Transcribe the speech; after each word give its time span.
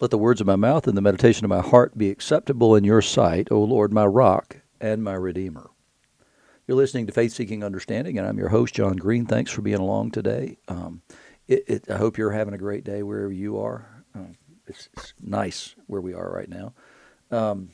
Let 0.00 0.10
the 0.10 0.16
words 0.16 0.40
of 0.40 0.46
my 0.46 0.56
mouth 0.56 0.88
and 0.88 0.96
the 0.96 1.02
meditation 1.02 1.44
of 1.44 1.50
my 1.50 1.60
heart 1.60 1.98
be 1.98 2.08
acceptable 2.08 2.74
in 2.74 2.84
your 2.84 3.02
sight, 3.02 3.48
O 3.50 3.60
Lord, 3.62 3.92
my 3.92 4.06
rock 4.06 4.56
and 4.80 5.04
my 5.04 5.12
redeemer. 5.12 5.68
You're 6.66 6.78
listening 6.78 7.06
to 7.06 7.12
Faith 7.12 7.34
Seeking 7.34 7.62
Understanding, 7.62 8.16
and 8.16 8.26
I'm 8.26 8.38
your 8.38 8.48
host, 8.48 8.74
John 8.74 8.96
Green. 8.96 9.26
Thanks 9.26 9.50
for 9.50 9.60
being 9.60 9.76
along 9.78 10.12
today. 10.12 10.56
Um, 10.68 11.02
it, 11.46 11.64
it, 11.66 11.90
I 11.90 11.98
hope 11.98 12.16
you're 12.16 12.30
having 12.30 12.54
a 12.54 12.58
great 12.58 12.82
day 12.82 13.02
wherever 13.02 13.30
you 13.30 13.60
are. 13.60 14.04
Uh, 14.14 14.32
it's, 14.66 14.88
it's, 14.94 15.12
nice 15.20 15.74
where 15.86 16.00
we 16.00 16.14
are 16.14 16.32
right 16.32 16.48
now. 16.48 16.72
Um, 17.30 17.68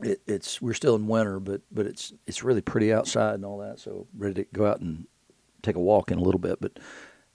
it, 0.00 0.22
it's 0.26 0.62
we're 0.62 0.72
still 0.72 0.94
in 0.94 1.08
winter, 1.08 1.40
but 1.40 1.60
but 1.70 1.84
it's 1.84 2.14
it's 2.26 2.42
really 2.42 2.62
pretty 2.62 2.90
outside 2.90 3.34
and 3.34 3.44
all 3.44 3.58
that. 3.58 3.80
So 3.80 4.06
ready 4.16 4.44
to 4.44 4.46
go 4.54 4.64
out 4.64 4.80
and 4.80 5.06
take 5.60 5.76
a 5.76 5.80
walk 5.80 6.10
in 6.10 6.18
a 6.18 6.22
little 6.22 6.40
bit. 6.40 6.58
But 6.58 6.78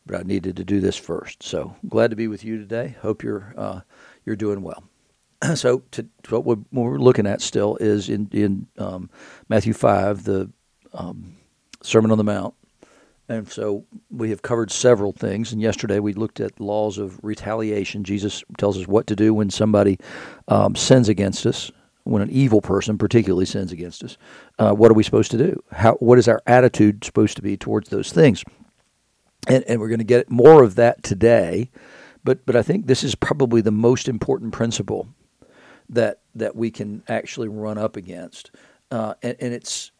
but 0.06 0.20
I 0.20 0.24
needed 0.24 0.58
to 0.58 0.64
do 0.64 0.80
this 0.80 0.98
first. 0.98 1.44
So 1.44 1.76
glad 1.88 2.10
to 2.10 2.16
be 2.16 2.28
with 2.28 2.44
you 2.44 2.58
today. 2.58 2.96
Hope 3.02 3.24
you're 3.24 3.54
uh, 3.58 3.82
you're 4.26 4.36
doing 4.36 4.62
well. 4.62 4.84
so 5.56 5.84
to, 5.92 6.08
to 6.24 6.40
what, 6.40 6.60
we're, 6.72 6.98
looking 6.98 7.28
at 7.28 7.42
still 7.42 7.78
is 7.78 8.10
in 8.10 8.30
in 8.32 8.68
um, 8.78 9.10
Matthew 9.50 9.74
five, 9.74 10.24
the 10.24 10.50
um, 10.94 11.36
Sermon 11.82 12.12
on 12.12 12.18
the 12.18 12.24
Mount, 12.24 12.54
and 13.30 13.50
so 13.50 13.86
we 14.10 14.30
have 14.30 14.42
covered 14.42 14.72
several 14.72 15.12
things. 15.12 15.52
And 15.52 15.62
yesterday 15.62 16.00
we 16.00 16.14
looked 16.14 16.40
at 16.40 16.60
laws 16.60 16.98
of 16.98 17.20
retaliation. 17.24 18.04
Jesus 18.04 18.44
tells 18.58 18.78
us 18.78 18.88
what 18.88 19.08
to 19.08 19.16
do 19.16 19.34
when 19.34 19.50
somebody 19.50 19.98
um, 20.48 20.76
sins 20.76 21.10
against 21.10 21.46
us. 21.46 21.72
When 22.06 22.22
an 22.22 22.30
evil 22.32 22.60
person, 22.60 22.98
particularly, 22.98 23.46
sins 23.46 23.72
against 23.72 24.04
us, 24.04 24.18
uh, 24.60 24.74
what 24.74 24.92
are 24.92 24.94
we 24.94 25.04
supposed 25.04 25.32
to 25.32 25.38
do? 25.38 25.64
How, 25.72 25.94
what 25.96 26.20
is 26.20 26.28
our 26.28 26.42
attitude 26.46 27.06
supposed 27.06 27.38
to 27.38 27.42
be 27.42 27.56
towards 27.56 27.88
those 27.88 28.12
things? 28.12 28.44
And, 29.48 29.64
and 29.68 29.80
we're 29.80 29.90
going 29.90 30.00
to 30.00 30.06
get 30.06 30.30
more 30.30 30.64
of 30.64 30.76
that 30.76 31.04
today. 31.04 31.70
But 32.24 32.46
but 32.46 32.56
I 32.56 32.62
think 32.62 32.88
this 32.88 33.04
is 33.04 33.16
probably 33.16 33.62
the 33.62 33.72
most 33.72 34.08
important 34.08 34.54
principle 34.54 35.08
that 35.90 36.22
that 36.36 36.56
we 36.56 36.72
can 36.72 37.04
actually 37.08 37.50
run 37.50 37.78
up 37.78 37.96
against, 37.98 38.52
uh, 38.92 39.16
and, 39.22 39.36
and 39.40 39.54
it's 39.54 39.92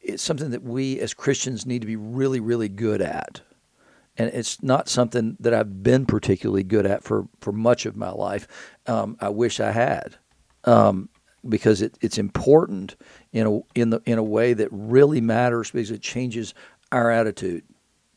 it's 0.00 0.22
something 0.22 0.50
that 0.50 0.62
we 0.62 0.98
as 1.00 1.12
Christians 1.12 1.66
need 1.66 1.82
to 1.82 1.86
be 1.86 1.96
really 1.96 2.40
really 2.40 2.68
good 2.68 3.02
at, 3.02 3.42
and 4.16 4.30
it's 4.32 4.62
not 4.62 4.88
something 4.88 5.36
that 5.40 5.52
I've 5.52 5.82
been 5.82 6.06
particularly 6.06 6.62
good 6.62 6.86
at 6.86 7.04
for 7.04 7.28
for 7.40 7.52
much 7.52 7.84
of 7.84 7.94
my 7.96 8.10
life. 8.10 8.48
Um, 8.86 9.16
I 9.20 9.28
wish 9.28 9.60
I 9.60 9.72
had. 9.72 10.16
Um, 10.64 11.10
because 11.48 11.80
it, 11.80 11.96
it's 12.00 12.18
important 12.18 12.96
in 13.32 13.46
a 13.46 13.60
in 13.78 13.90
the 13.90 14.00
in 14.04 14.18
a 14.18 14.22
way 14.22 14.52
that 14.52 14.68
really 14.72 15.20
matters 15.20 15.70
because 15.70 15.92
it 15.92 16.02
changes 16.02 16.54
our 16.90 17.08
attitude 17.10 17.62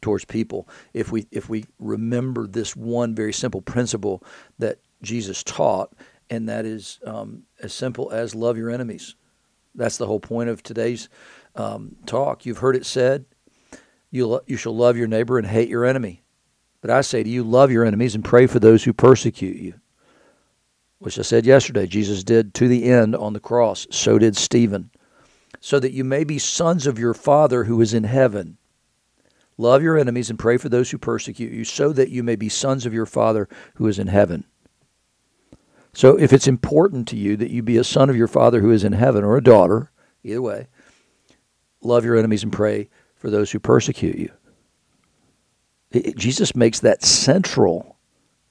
towards 0.01 0.25
people 0.25 0.67
if 0.93 1.11
we 1.11 1.27
if 1.31 1.49
we 1.49 1.65
remember 1.79 2.47
this 2.47 2.75
one 2.75 3.15
very 3.15 3.33
simple 3.33 3.61
principle 3.61 4.23
that 4.57 4.79
Jesus 5.01 5.43
taught, 5.43 5.93
and 6.29 6.49
that 6.49 6.65
is 6.65 6.99
um, 7.05 7.43
as 7.61 7.73
simple 7.73 8.11
as 8.11 8.35
love 8.35 8.57
your 8.57 8.69
enemies. 8.69 9.15
That's 9.75 9.97
the 9.97 10.07
whole 10.07 10.19
point 10.19 10.49
of 10.49 10.63
today's 10.63 11.09
um, 11.55 11.95
talk. 12.05 12.45
You've 12.45 12.57
heard 12.57 12.75
it 12.75 12.85
said, 12.85 13.25
you, 14.11 14.27
lo- 14.27 14.41
you 14.45 14.57
shall 14.57 14.75
love 14.75 14.97
your 14.97 15.07
neighbor 15.07 15.37
and 15.37 15.47
hate 15.47 15.69
your 15.69 15.85
enemy. 15.85 16.23
But 16.81 16.91
I 16.91 17.01
say 17.01 17.23
to 17.23 17.29
you, 17.29 17.43
love 17.43 17.71
your 17.71 17.85
enemies 17.85 18.15
and 18.15 18.23
pray 18.23 18.47
for 18.47 18.59
those 18.59 18.83
who 18.83 18.93
persecute 18.93 19.57
you. 19.57 19.75
Which 20.99 21.17
I 21.19 21.21
said 21.21 21.45
yesterday, 21.45 21.87
Jesus 21.87 22.23
did 22.23 22.53
to 22.55 22.67
the 22.67 22.85
end 22.85 23.15
on 23.15 23.33
the 23.33 23.39
cross. 23.39 23.87
So 23.89 24.17
did 24.17 24.35
Stephen. 24.35 24.91
So 25.61 25.79
that 25.79 25.91
you 25.93 26.03
may 26.03 26.23
be 26.23 26.39
sons 26.39 26.87
of 26.87 26.99
your 26.99 27.13
Father 27.13 27.65
who 27.65 27.79
is 27.81 27.93
in 27.93 28.05
heaven. 28.05 28.57
Love 29.59 29.83
your 29.83 29.97
enemies 29.97 30.29
and 30.29 30.39
pray 30.39 30.55
for 30.55 30.69
those 30.69 30.89
who 30.89 30.97
persecute 30.97 31.51
you, 31.51 31.65
so 31.65 31.91
that 31.91 32.07
you 32.07 32.23
may 32.23 32.37
be 32.37 32.47
sons 32.47 32.85
of 32.85 32.93
your 32.93 33.05
Father 33.05 33.49
who 33.75 33.87
is 33.87 33.99
in 33.99 34.07
heaven. 34.07 34.45
So, 35.91 36.17
if 36.17 36.31
it's 36.31 36.47
important 36.47 37.09
to 37.09 37.17
you 37.17 37.35
that 37.35 37.51
you 37.51 37.61
be 37.61 37.75
a 37.75 37.83
son 37.83 38.09
of 38.09 38.15
your 38.15 38.29
Father 38.29 38.61
who 38.61 38.71
is 38.71 38.85
in 38.85 38.93
heaven, 38.93 39.21
or 39.21 39.35
a 39.35 39.43
daughter, 39.43 39.91
either 40.23 40.41
way, 40.41 40.67
love 41.81 42.05
your 42.05 42.15
enemies 42.15 42.41
and 42.41 42.53
pray 42.53 42.87
for 43.15 43.29
those 43.29 43.51
who 43.51 43.59
persecute 43.59 44.15
you. 44.15 44.31
It, 45.91 46.15
Jesus 46.15 46.55
makes 46.55 46.79
that 46.79 47.03
central 47.03 47.97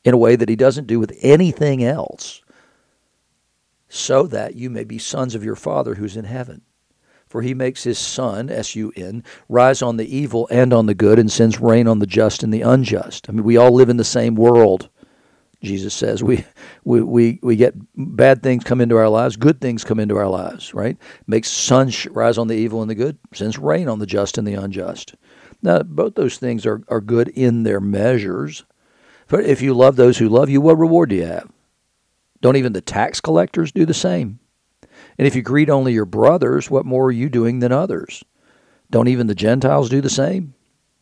in 0.04 0.12
a 0.12 0.18
way 0.18 0.36
that 0.36 0.50
he 0.50 0.56
doesn't 0.56 0.86
do 0.86 1.00
with 1.00 1.16
anything 1.22 1.82
else, 1.82 2.42
so 3.88 4.26
that 4.26 4.56
you 4.56 4.68
may 4.68 4.84
be 4.84 4.98
sons 4.98 5.34
of 5.34 5.42
your 5.42 5.56
Father 5.56 5.94
who's 5.94 6.18
in 6.18 6.24
heaven. 6.26 6.60
For 7.28 7.42
he 7.42 7.54
makes 7.54 7.84
his 7.84 7.98
sun, 7.98 8.50
S 8.50 8.74
U 8.74 8.92
N, 8.96 9.22
rise 9.48 9.82
on 9.82 9.96
the 9.96 10.16
evil 10.16 10.48
and 10.50 10.72
on 10.72 10.86
the 10.86 10.94
good, 10.94 11.18
and 11.18 11.30
sends 11.30 11.60
rain 11.60 11.86
on 11.86 11.98
the 11.98 12.06
just 12.06 12.42
and 12.42 12.52
the 12.52 12.62
unjust. 12.62 13.28
I 13.28 13.32
mean, 13.32 13.44
we 13.44 13.56
all 13.56 13.72
live 13.72 13.90
in 13.90 13.98
the 13.98 14.04
same 14.04 14.34
world. 14.34 14.88
Jesus 15.62 15.92
says 15.92 16.22
we, 16.22 16.44
we, 16.84 17.02
we, 17.02 17.40
we 17.42 17.56
get 17.56 17.74
bad 17.96 18.42
things 18.42 18.62
come 18.62 18.80
into 18.80 18.96
our 18.96 19.08
lives, 19.08 19.36
good 19.36 19.60
things 19.60 19.82
come 19.82 19.98
into 19.98 20.16
our 20.16 20.28
lives, 20.28 20.72
right? 20.72 20.96
Makes 21.26 21.50
sun 21.50 21.90
rise 22.10 22.38
on 22.38 22.46
the 22.46 22.54
evil 22.54 22.80
and 22.80 22.88
the 22.88 22.94
good, 22.94 23.18
sends 23.34 23.58
rain 23.58 23.88
on 23.88 23.98
the 23.98 24.06
just 24.06 24.38
and 24.38 24.46
the 24.46 24.54
unjust. 24.54 25.16
Now, 25.60 25.82
both 25.82 26.14
those 26.14 26.38
things 26.38 26.64
are, 26.64 26.82
are 26.86 27.00
good 27.00 27.28
in 27.28 27.64
their 27.64 27.80
measures. 27.80 28.64
But 29.26 29.44
if 29.44 29.60
you 29.60 29.74
love 29.74 29.96
those 29.96 30.18
who 30.18 30.28
love 30.28 30.48
you, 30.48 30.60
what 30.60 30.78
reward 30.78 31.10
do 31.10 31.16
you 31.16 31.26
have? 31.26 31.50
Don't 32.40 32.56
even 32.56 32.72
the 32.72 32.80
tax 32.80 33.20
collectors 33.20 33.72
do 33.72 33.84
the 33.84 33.92
same? 33.92 34.38
And 35.18 35.26
if 35.26 35.34
you 35.34 35.42
greet 35.42 35.68
only 35.68 35.92
your 35.92 36.04
brothers, 36.04 36.70
what 36.70 36.86
more 36.86 37.06
are 37.06 37.12
you 37.12 37.28
doing 37.28 37.58
than 37.58 37.72
others? 37.72 38.24
Don't 38.90 39.08
even 39.08 39.26
the 39.26 39.34
Gentiles 39.34 39.90
do 39.90 40.00
the 40.00 40.08
same? 40.08 40.54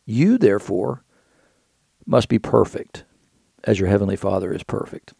You, 0.06 0.38
therefore, 0.38 1.04
must 2.06 2.28
be 2.28 2.38
perfect, 2.38 3.04
as 3.64 3.78
your 3.78 3.88
heavenly 3.88 4.16
Father 4.16 4.52
is 4.52 4.62
perfect. 4.62 5.12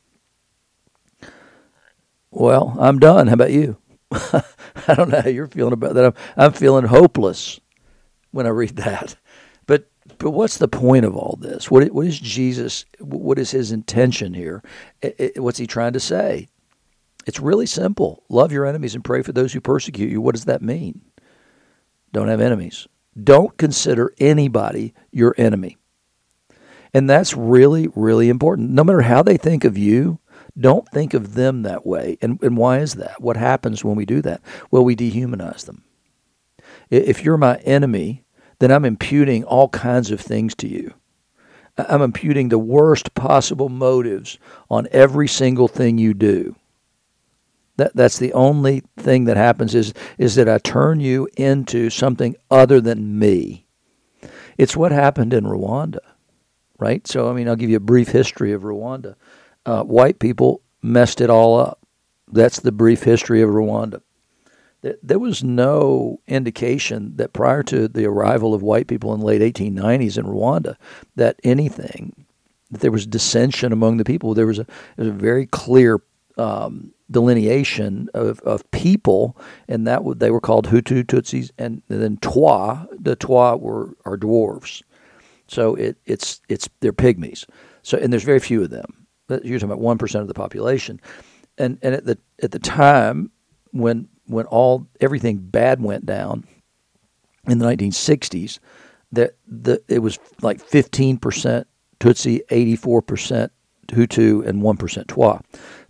Well, 2.30 2.76
I'm 2.78 2.98
done. 2.98 3.26
How 3.26 3.34
about 3.34 3.52
you? 3.52 3.76
I 4.10 4.94
don't 4.94 5.10
know 5.10 5.20
how 5.20 5.28
you're 5.28 5.46
feeling 5.46 5.72
about 5.72 5.94
that. 5.94 6.04
I'm, 6.04 6.14
I'm 6.36 6.52
feeling 6.52 6.86
hopeless 6.86 7.60
when 8.30 8.46
I 8.46 8.50
read 8.50 8.76
that. 8.76 9.16
But 9.66 9.90
but 10.18 10.30
what's 10.30 10.58
the 10.58 10.68
point 10.68 11.04
of 11.04 11.16
all 11.16 11.38
this? 11.40 11.70
What 11.70 11.90
what 11.92 12.06
is 12.06 12.20
Jesus? 12.20 12.84
What 13.00 13.38
is 13.38 13.50
his 13.50 13.72
intention 13.72 14.34
here? 14.34 14.62
What's 15.36 15.58
he 15.58 15.66
trying 15.66 15.94
to 15.94 16.00
say? 16.00 16.48
It's 17.26 17.40
really 17.40 17.66
simple. 17.66 18.22
Love 18.28 18.52
your 18.52 18.64
enemies 18.64 18.94
and 18.94 19.04
pray 19.04 19.22
for 19.22 19.32
those 19.32 19.52
who 19.52 19.60
persecute 19.60 20.10
you. 20.10 20.20
What 20.20 20.34
does 20.34 20.44
that 20.44 20.62
mean? 20.62 21.02
Don't 22.12 22.28
have 22.28 22.40
enemies. 22.40 22.86
Don't 23.22 23.56
consider 23.56 24.14
anybody 24.18 24.94
your 25.10 25.34
enemy. 25.36 25.76
And 26.94 27.10
that's 27.10 27.36
really, 27.36 27.88
really 27.94 28.28
important. 28.28 28.70
No 28.70 28.84
matter 28.84 29.02
how 29.02 29.22
they 29.22 29.36
think 29.36 29.64
of 29.64 29.76
you, 29.76 30.20
don't 30.58 30.88
think 30.88 31.12
of 31.14 31.34
them 31.34 31.62
that 31.62 31.84
way. 31.84 32.16
And, 32.22 32.40
and 32.42 32.56
why 32.56 32.78
is 32.78 32.94
that? 32.94 33.20
What 33.20 33.36
happens 33.36 33.84
when 33.84 33.96
we 33.96 34.06
do 34.06 34.22
that? 34.22 34.40
Well, 34.70 34.84
we 34.84 34.96
dehumanize 34.96 35.66
them. 35.66 35.82
If 36.88 37.24
you're 37.24 37.36
my 37.36 37.56
enemy, 37.58 38.24
then 38.60 38.70
I'm 38.70 38.84
imputing 38.84 39.44
all 39.44 39.68
kinds 39.68 40.10
of 40.10 40.20
things 40.20 40.54
to 40.56 40.68
you. 40.68 40.94
I'm 41.76 42.00
imputing 42.00 42.48
the 42.48 42.58
worst 42.58 43.12
possible 43.14 43.68
motives 43.68 44.38
on 44.70 44.88
every 44.92 45.28
single 45.28 45.68
thing 45.68 45.98
you 45.98 46.14
do. 46.14 46.56
That, 47.76 47.94
that's 47.94 48.18
the 48.18 48.32
only 48.32 48.82
thing 48.96 49.24
that 49.24 49.36
happens 49.36 49.74
is, 49.74 49.92
is 50.18 50.34
that 50.36 50.48
I 50.48 50.58
turn 50.58 51.00
you 51.00 51.28
into 51.36 51.90
something 51.90 52.34
other 52.50 52.80
than 52.80 53.18
me. 53.18 53.66
It's 54.56 54.76
what 54.76 54.92
happened 54.92 55.34
in 55.34 55.44
Rwanda, 55.44 55.98
right? 56.78 57.06
So, 57.06 57.28
I 57.28 57.34
mean, 57.34 57.48
I'll 57.48 57.56
give 57.56 57.70
you 57.70 57.76
a 57.76 57.80
brief 57.80 58.08
history 58.08 58.52
of 58.52 58.62
Rwanda. 58.62 59.16
Uh, 59.66 59.82
white 59.82 60.18
people 60.18 60.62
messed 60.82 61.20
it 61.20 61.28
all 61.28 61.58
up. 61.58 61.80
That's 62.28 62.60
the 62.60 62.72
brief 62.72 63.02
history 63.02 63.42
of 63.42 63.50
Rwanda. 63.50 64.00
There 65.02 65.18
was 65.18 65.42
no 65.42 66.20
indication 66.28 67.16
that 67.16 67.32
prior 67.32 67.62
to 67.64 67.88
the 67.88 68.06
arrival 68.06 68.54
of 68.54 68.62
white 68.62 68.86
people 68.86 69.12
in 69.14 69.20
the 69.20 69.26
late 69.26 69.42
1890s 69.54 70.16
in 70.16 70.26
Rwanda, 70.26 70.76
that 71.16 71.40
anything, 71.42 72.26
that 72.70 72.80
there 72.80 72.92
was 72.92 73.06
dissension 73.06 73.72
among 73.72 73.96
the 73.96 74.04
people. 74.04 74.34
There 74.34 74.46
was 74.46 74.60
a, 74.60 74.64
there 74.96 75.06
was 75.06 75.08
a 75.08 75.12
very 75.12 75.46
clear 75.46 76.00
um, 76.38 76.92
delineation 77.10 78.08
of, 78.14 78.40
of 78.40 78.68
people, 78.70 79.36
and 79.68 79.86
that 79.86 80.02
they 80.18 80.30
were 80.30 80.40
called 80.40 80.68
Hutu, 80.68 81.04
Tutsis, 81.04 81.50
and, 81.58 81.82
then 81.88 82.16
Twa. 82.18 82.86
The 82.98 83.16
Twa 83.16 83.56
were 83.56 83.96
are 84.04 84.16
dwarves, 84.16 84.82
so 85.48 85.74
it, 85.74 85.96
it's 86.04 86.40
it's 86.48 86.68
they're 86.80 86.92
pygmies. 86.92 87.46
So 87.82 87.98
and 87.98 88.12
there's 88.12 88.24
very 88.24 88.40
few 88.40 88.62
of 88.62 88.70
them. 88.70 89.06
You're 89.28 89.58
talking 89.58 89.64
about 89.64 89.80
one 89.80 89.98
percent 89.98 90.22
of 90.22 90.28
the 90.28 90.34
population, 90.34 91.00
and 91.58 91.78
and 91.82 91.94
at 91.94 92.04
the 92.04 92.18
at 92.42 92.50
the 92.50 92.58
time 92.58 93.30
when 93.72 94.08
when 94.26 94.46
all 94.46 94.86
everything 95.00 95.38
bad 95.38 95.80
went 95.80 96.06
down 96.06 96.44
in 97.46 97.58
the 97.58 97.66
1960s, 97.66 98.58
that 99.12 99.36
the 99.46 99.80
it 99.88 100.00
was 100.00 100.18
like 100.42 100.60
15 100.60 101.18
percent 101.18 101.66
Tutsi, 102.00 102.40
84 102.50 103.02
percent 103.02 103.52
Hutu, 103.88 104.46
and 104.46 104.62
one 104.62 104.76
percent 104.76 105.08
Twa. 105.08 105.40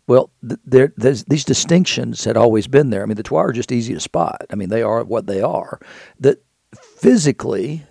Well, 0.06 0.30
there, 0.40 0.92
these 0.96 1.44
distinctions 1.44 2.24
had 2.24 2.36
always 2.36 2.68
been 2.68 2.90
there. 2.90 3.02
I 3.02 3.06
mean, 3.06 3.16
the 3.16 3.24
Twa 3.24 3.38
are 3.38 3.52
just 3.52 3.72
easy 3.72 3.92
to 3.92 4.00
spot. 4.00 4.46
I 4.50 4.54
mean, 4.54 4.68
they 4.68 4.82
are 4.82 5.02
what 5.02 5.26
they 5.26 5.40
are. 5.40 5.80
That 6.20 6.44
physically, 6.80 7.84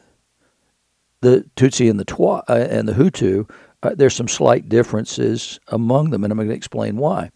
the 1.19 1.45
Tutsi 1.57 1.89
and 1.89 1.99
the 1.99 2.05
Twa 2.05 2.43
uh, 2.47 2.67
and 2.69 2.87
the 2.87 2.93
Hutu 2.93 3.49
uh, 3.85 3.93
there's 3.95 4.15
some 4.15 4.27
slight 4.27 4.67
differences 4.67 5.59
among 5.67 6.09
them, 6.09 6.23
and 6.23 6.31
I'm 6.31 6.37
going 6.37 6.49
to 6.49 6.55
explain 6.55 6.97
why. 6.97 7.29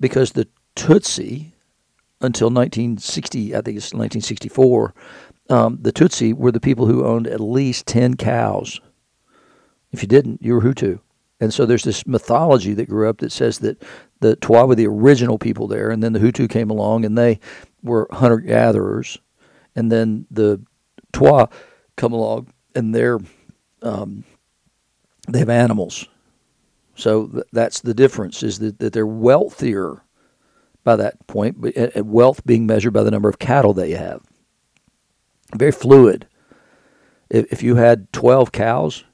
Because 0.00 0.32
the 0.32 0.48
Tutsi, 0.74 1.52
until 2.20 2.48
1960, 2.48 3.54
I 3.54 3.60
think 3.60 3.76
it's 3.76 3.94
1964, 3.94 4.94
um, 5.50 5.78
the 5.80 5.92
Tutsi 5.92 6.34
were 6.34 6.50
the 6.50 6.60
people 6.60 6.86
who 6.86 7.04
owned 7.04 7.28
at 7.28 7.40
least 7.40 7.86
10 7.86 8.16
cows. 8.16 8.80
If 9.92 10.02
you 10.02 10.08
didn't, 10.08 10.42
you 10.42 10.54
were 10.54 10.62
Hutu. 10.62 10.98
And 11.40 11.54
so 11.54 11.66
there's 11.66 11.84
this 11.84 12.06
mythology 12.06 12.74
that 12.74 12.88
grew 12.88 13.08
up 13.08 13.18
that 13.18 13.30
says 13.30 13.60
that 13.60 13.80
the 14.22 14.36
Twa 14.36 14.66
were 14.66 14.74
the 14.74 14.86
original 14.86 15.38
people 15.38 15.68
there, 15.68 15.90
and 15.90 16.02
then 16.02 16.12
the 16.12 16.20
Hutu 16.20 16.48
came 16.48 16.70
along 16.70 17.04
and 17.04 17.18
they 17.18 17.40
were 17.82 18.08
hunter 18.10 18.38
gatherers, 18.38 19.18
and 19.76 19.92
then 19.92 20.26
the 20.30 20.64
Twa 21.12 21.48
come 21.96 22.12
along 22.12 22.48
and 22.74 22.94
they're 22.94 23.18
um, 23.82 24.24
they 25.28 25.40
have 25.40 25.50
animals. 25.50 26.06
So 26.94 27.26
th- 27.26 27.44
that's 27.52 27.80
the 27.80 27.94
difference 27.94 28.42
is 28.42 28.58
that, 28.60 28.78
that 28.78 28.92
they're 28.92 29.06
wealthier 29.06 30.02
by 30.84 30.96
that 30.96 31.26
point, 31.26 31.60
but 31.60 32.04
wealth 32.04 32.44
being 32.44 32.66
measured 32.66 32.92
by 32.92 33.02
the 33.02 33.10
number 33.10 33.28
of 33.28 33.38
cattle 33.38 33.72
they 33.72 33.92
have. 33.92 34.22
Very 35.54 35.72
fluid. 35.72 36.26
If, 37.30 37.52
if 37.52 37.62
you 37.62 37.76
had 37.76 38.12
12 38.12 38.52
cows 38.52 39.04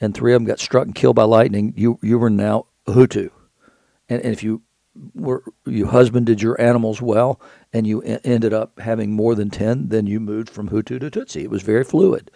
and 0.00 0.14
three 0.14 0.32
of 0.32 0.40
them 0.40 0.46
got 0.46 0.60
struck 0.60 0.86
and 0.86 0.94
killed 0.94 1.16
by 1.16 1.24
lightning, 1.24 1.74
you, 1.76 1.98
you 2.02 2.18
were 2.18 2.30
now 2.30 2.66
Hutu. 2.86 3.30
And, 4.08 4.22
and 4.22 4.32
if 4.32 4.42
you 4.42 4.62
were 5.14 5.44
you 5.64 5.86
husbanded 5.86 6.42
your 6.42 6.60
animals 6.60 7.00
well 7.00 7.40
and 7.72 7.86
you 7.86 8.02
ended 8.02 8.52
up 8.52 8.80
having 8.80 9.12
more 9.12 9.36
than 9.36 9.48
10 9.48 9.90
then 9.90 10.08
you 10.08 10.18
moved 10.18 10.50
from 10.50 10.70
hutu 10.70 10.98
to 10.98 11.08
tutsi 11.08 11.42
it 11.42 11.50
was 11.50 11.62
very 11.62 11.84
fluid 11.84 12.32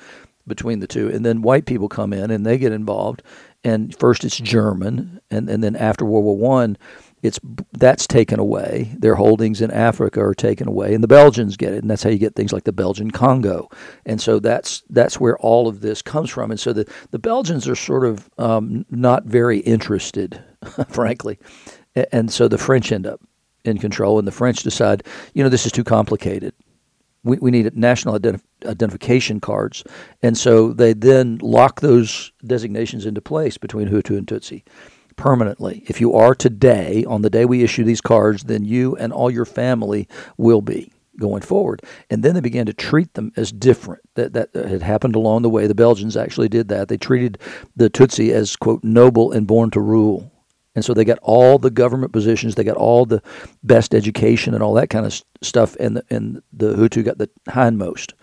between 0.47 0.81
the 0.81 0.87
two. 0.87 1.09
And 1.09 1.25
then 1.25 1.43
white 1.43 1.67
people 1.67 1.89
come 1.89 2.13
in 2.13 2.31
and 2.31 2.45
they 2.45 2.59
get 2.59 2.73
involved. 2.73 3.23
And 3.65 3.97
first 3.97 4.25
it's 4.25 4.39
German, 4.39 5.21
and, 5.31 5.49
and 5.49 5.63
then 5.63 5.77
after 5.77 6.05
World 6.05 6.25
War 6.25 6.37
One, 6.37 6.77
it's 7.23 7.39
that's 7.73 8.09
taken 8.09 8.41
away. 8.41 8.93
Their 8.99 9.15
holdings 9.15 9.61
in 9.61 9.71
Africa 9.71 10.21
are 10.21 10.35
taken 10.35 10.67
away, 10.67 10.93
and 10.95 11.05
the 11.05 11.09
Belgians 11.09 11.57
get 11.57 11.73
it, 11.73 11.83
and 11.83 11.89
that's 11.89 12.03
how 12.03 12.11
you 12.11 12.19
get 12.19 12.35
things 12.35 12.53
like 12.53 12.65
the 12.65 12.73
Belgian 12.73 13.13
Congo. 13.13 13.69
And 14.05 14.21
so 14.21 14.41
that's 14.41 14.83
that's 14.91 15.21
where 15.21 15.39
all 15.39 15.69
of 15.69 15.81
this 15.81 16.03
comes 16.03 16.29
from. 16.29 16.51
And 16.51 16.59
so 16.59 16.73
the 16.73 16.93
the 17.13 17.21
Belgians 17.21 17.69
are 17.69 17.77
sort 17.77 18.05
of 18.05 18.29
um, 18.39 18.85
not 18.91 19.27
very 19.27 19.59
interested, 19.61 20.43
frankly, 20.89 21.39
and 22.13 22.33
so 22.33 22.49
the 22.49 22.59
French 22.59 22.93
end 22.93 23.07
up 23.07 23.21
in 23.65 23.79
control, 23.79 24.19
and 24.19 24.27
the 24.27 24.33
French 24.33 24.63
decide, 24.63 25.05
you 25.35 25.43
know, 25.43 25.49
this 25.49 25.67
is 25.67 25.73
too 25.73 25.85
complicated 25.85 26.55
we, 27.25 27.39
we 27.39 27.51
need 27.51 27.77
national 27.77 28.19
identif- 28.19 28.43
identification 28.65 29.41
cards. 29.41 29.85
And 30.23 30.37
so 30.37 30.73
they 30.73 30.93
then 30.93 31.39
lock 31.43 31.81
those 31.81 32.33
designations 32.45 33.07
into 33.07 33.21
place 33.21 33.59
between 33.59 33.89
Hutu 33.89 34.17
and 34.17 34.27
Tutsi 34.27 34.65
permanently. 35.17 35.85
If 35.87 36.01
you 36.01 36.15
are 36.15 36.35
today, 36.35 37.05
on 37.07 37.23
the 37.23 37.31
day 37.31 37.45
we 37.45 37.63
issue 37.63 37.85
these 37.85 38.01
cards, 38.01 38.45
then 38.45 38.65
you 38.65 38.97
and 38.97 39.13
all 39.13 39.31
your 39.31 39.45
family 39.45 40.09
will 40.37 40.63
be 40.63 40.93
going 41.19 41.43
forward. 41.43 41.83
And 42.11 42.23
then 42.23 42.35
they 42.35 42.41
began 42.41 42.67
to 42.67 42.73
treat 42.73 43.13
them 43.15 43.33
as 43.37 43.53
different. 43.53 44.03
That 44.15 44.33
that 44.33 44.57
uh, 44.57 44.67
had 44.67 44.83
happened 44.83 45.15
along 45.15 45.43
the 45.43 45.51
way. 45.51 45.67
The 45.67 45.75
Belgians 45.75 46.17
actually 46.17 46.49
did 46.49 46.69
that. 46.69 46.89
They 46.89 46.97
treated 46.97 47.39
the 47.77 47.91
Tutsi 47.91 48.33
as 48.33 48.57
quote 48.57 48.83
noble 48.83 49.31
and 49.31 49.47
born 49.47 49.71
to 49.73 49.81
rule. 49.81 50.32
And 50.75 50.85
so 50.85 50.95
they 50.95 51.05
got 51.05 51.19
all 51.23 51.59
the 51.59 51.71
government 51.71 52.13
positions, 52.13 52.55
they 52.55 52.65
got 52.65 52.77
all 52.77 53.05
the 53.05 53.23
best 53.63 53.95
education 53.95 54.55
and 54.55 54.63
all 54.63 54.75
that 54.75 54.91
kind 54.91 55.05
of 55.05 55.23
stuff, 55.43 55.77
and 55.77 55.97
the, 55.99 56.05
and 56.09 56.43
the 56.53 56.75
Hutu 56.75 57.05
got 57.05 57.19
the 57.19 57.29
hindmost. 57.49 58.15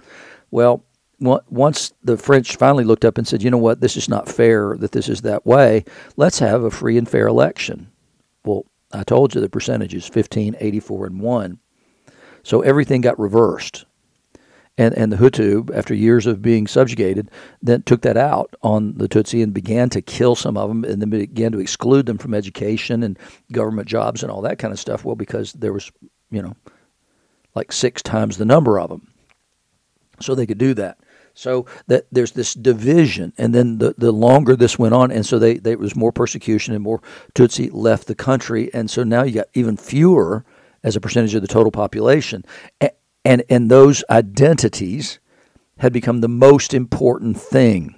Well, 0.49 0.83
once 1.19 1.93
the 2.03 2.17
French 2.17 2.55
finally 2.55 2.83
looked 2.83 3.05
up 3.05 3.17
and 3.17 3.27
said, 3.27 3.43
you 3.43 3.51
know 3.51 3.57
what, 3.57 3.81
this 3.81 3.97
is 3.97 4.09
not 4.09 4.29
fair 4.29 4.75
that 4.77 4.93
this 4.93 5.09
is 5.09 5.21
that 5.21 5.45
way, 5.45 5.83
let's 6.15 6.39
have 6.39 6.63
a 6.63 6.71
free 6.71 6.97
and 6.97 7.07
fair 7.07 7.27
election. 7.27 7.91
Well, 8.45 8.65
I 8.91 9.03
told 9.03 9.35
you 9.35 9.41
the 9.41 9.49
percentages 9.49 10.07
15, 10.07 10.55
84, 10.59 11.07
and 11.07 11.19
1. 11.19 11.59
So 12.41 12.61
everything 12.61 13.01
got 13.01 13.19
reversed 13.19 13.85
and, 14.79 14.97
and 14.97 15.11
the 15.11 15.17
Hutu, 15.17 15.69
after 15.75 15.93
years 15.93 16.25
of 16.25 16.41
being 16.41 16.65
subjugated, 16.65 17.29
then 17.61 17.81
took 17.83 18.01
that 18.03 18.15
out 18.15 18.55
on 18.63 18.97
the 18.97 19.09
Tutsi 19.09 19.43
and 19.43 19.53
began 19.53 19.89
to 19.89 20.01
kill 20.01 20.35
some 20.35 20.55
of 20.55 20.69
them 20.69 20.85
and 20.85 21.01
then 21.01 21.09
began 21.09 21.51
to 21.51 21.59
exclude 21.59 22.05
them 22.05 22.17
from 22.17 22.33
education 22.33 23.03
and 23.03 23.19
government 23.51 23.89
jobs 23.89 24.23
and 24.23 24.31
all 24.31 24.41
that 24.41 24.57
kind 24.57 24.71
of 24.71 24.79
stuff. 24.79 25.03
Well, 25.03 25.17
because 25.17 25.51
there 25.51 25.73
was, 25.73 25.91
you 26.31 26.41
know, 26.41 26.55
like 27.55 27.73
six 27.73 28.01
times 28.01 28.37
the 28.37 28.45
number 28.45 28.79
of 28.79 28.89
them. 28.89 29.11
So 30.21 30.33
they 30.33 30.45
could 30.45 30.57
do 30.57 30.73
that. 30.75 30.97
So 31.33 31.65
that 31.87 32.05
there's 32.09 32.31
this 32.31 32.53
division, 32.53 33.33
and 33.37 33.53
then 33.53 33.79
the, 33.79 33.95
the 33.97 34.13
longer 34.13 34.55
this 34.55 34.79
went 34.79 34.93
on, 34.93 35.11
and 35.11 35.25
so 35.25 35.39
they, 35.39 35.55
there 35.55 35.77
was 35.77 35.95
more 35.95 36.11
persecution 36.11 36.73
and 36.73 36.83
more 36.83 37.01
Tutsi 37.35 37.69
left 37.71 38.07
the 38.07 38.15
country, 38.15 38.73
and 38.73 38.89
so 38.89 39.03
now 39.03 39.23
you 39.23 39.33
got 39.33 39.47
even 39.53 39.77
fewer 39.77 40.43
as 40.83 40.95
a 40.95 41.01
percentage 41.01 41.35
of 41.35 41.41
the 41.41 41.47
total 41.47 41.71
population 41.71 42.45
and 43.25 43.43
and 43.49 43.69
those 43.69 44.03
identities 44.09 45.19
had 45.77 45.93
become 45.93 46.21
the 46.21 46.27
most 46.27 46.73
important 46.73 47.39
thing. 47.39 47.95